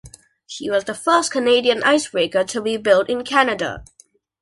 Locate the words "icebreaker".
1.83-2.43